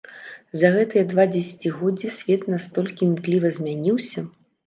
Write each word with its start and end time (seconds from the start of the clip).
За 0.61 0.69
гэтыя 0.75 1.03
два 1.11 1.25
дзесяцігоддзі 1.33 2.09
свет 2.17 2.41
настолькі 2.53 3.01
імкліва 3.09 3.47
змяніўся! 3.59 4.19